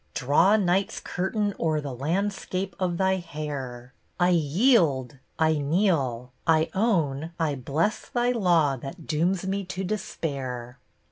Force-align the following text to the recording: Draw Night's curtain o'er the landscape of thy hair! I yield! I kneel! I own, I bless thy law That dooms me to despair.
Draw 0.15 0.57
Night's 0.57 0.99
curtain 0.99 1.53
o'er 1.59 1.79
the 1.79 1.93
landscape 1.93 2.75
of 2.79 2.97
thy 2.97 3.17
hair! 3.17 3.93
I 4.19 4.29
yield! 4.29 5.19
I 5.37 5.59
kneel! 5.59 6.31
I 6.47 6.71
own, 6.73 7.33
I 7.39 7.53
bless 7.53 8.09
thy 8.09 8.31
law 8.31 8.77
That 8.77 9.05
dooms 9.05 9.45
me 9.45 9.63
to 9.65 9.83
despair. 9.83 10.79